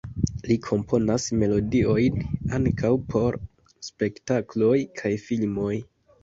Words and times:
Li 0.51 0.55
komponas 0.67 1.27
melodiojn 1.41 2.17
ankaŭ 2.59 2.91
por 3.13 3.37
spektakloj 3.89 4.73
kaj 5.03 5.13
filmoj. 5.29 5.71